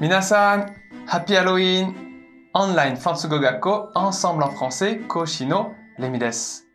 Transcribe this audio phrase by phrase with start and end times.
[0.00, 0.76] 皆さん、
[1.06, 1.92] ハッピーハロウィン
[2.54, 6.68] オンラインフランス語学校 Ensemble en français 講師のレミです。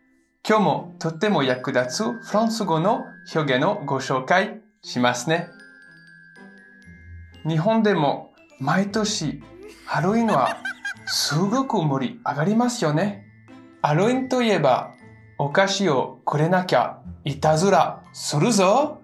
[0.46, 5.48] 今日もとっても役立つフランス語の表現をご紹介しますね。
[7.48, 9.42] 日本でも毎年
[9.86, 10.58] ハロウィンは
[11.06, 13.26] すごく盛り上がりますよね。
[13.82, 14.96] ハロウィンといえば
[15.38, 19.00] お菓子をくれなきゃいたずらするぞ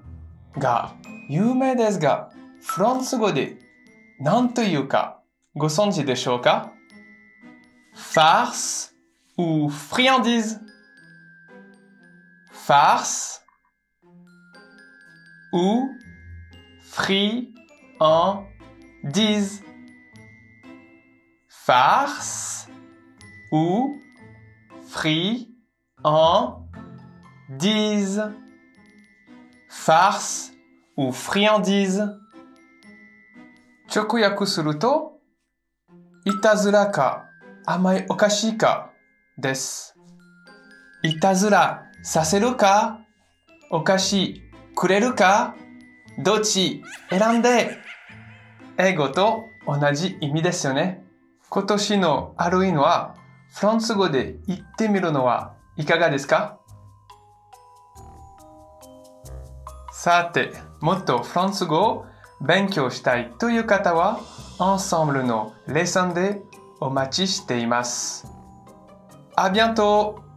[0.58, 0.94] が
[1.30, 3.69] 有名ですが、フランス語で
[4.21, 5.21] 何というか
[5.57, 6.73] ご存知でしょうか
[7.95, 8.93] ?farce
[9.37, 10.61] ou friandise
[12.67, 13.41] farce
[15.53, 15.89] ou
[16.83, 17.93] friandise
[21.49, 22.69] farce
[23.53, 24.01] ou
[24.89, 26.05] friandise
[29.69, 30.53] farce
[30.97, 32.01] ou friandise
[33.94, 35.14] 直訳すると、
[36.26, 37.26] いたずらか
[37.66, 38.92] 甘いお菓子か
[39.38, 39.96] です。
[41.02, 43.00] いたずらさせるか
[43.72, 44.42] お菓子
[44.76, 45.56] くれるか
[46.24, 47.78] どっち選んで
[48.78, 51.04] 英語と同じ意味ですよね。
[51.50, 53.16] 今年のハロウィンは
[53.56, 56.60] フランス語で言ってみるのはいかがですか？
[59.92, 62.06] さて、もっとフランス語を
[62.42, 64.20] 勉強したいという方は、
[64.60, 66.42] Ensemble のレッスンで
[66.80, 68.28] お待ちしています。
[69.36, 70.29] あ、bientôt!